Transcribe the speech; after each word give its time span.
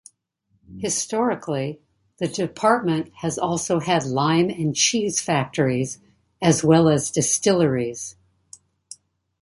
Historically, 0.79 1.79
the 2.17 2.27
Department 2.27 3.11
has 3.17 3.37
also 3.37 3.79
had 3.79 4.03
lime 4.03 4.49
and 4.49 4.75
cheese 4.75 5.21
factories, 5.21 5.99
as 6.41 6.63
well 6.63 6.89
as 6.89 7.11
distilleries. 7.11 8.15